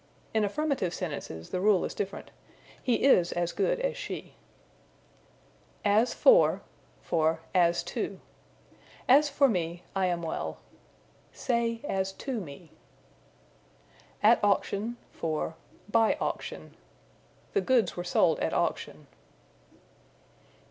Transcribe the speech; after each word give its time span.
In 0.33 0.43
affirmative 0.43 0.95
sentences 0.95 1.51
the 1.51 1.59
rule 1.61 1.85
is 1.85 1.93
different: 1.93 2.31
He 2.81 3.03
is 3.03 3.31
as 3.33 3.51
good 3.51 3.79
as 3.81 3.95
she. 3.95 4.33
As 5.85 6.11
for 6.11 6.63
for 7.03 7.41
As 7.53 7.83
to. 7.83 8.19
"As 9.07 9.29
for 9.29 9.47
me, 9.47 9.83
I 9.95 10.07
am 10.07 10.23
well." 10.23 10.57
Say, 11.33 11.81
as 11.83 12.13
to 12.13 12.39
me. 12.41 12.71
At 14.23 14.43
Auction 14.43 14.97
for 15.11 15.53
by 15.87 16.15
Auction. 16.19 16.75
"The 17.53 17.61
goods 17.61 17.95
were 17.95 18.03
sold 18.03 18.39
at 18.39 18.55
auction." 18.55 19.05